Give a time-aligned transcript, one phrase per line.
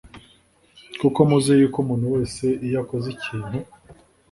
[0.99, 3.57] Kuko muzi yuko umuntu wese iyo akoze ikintu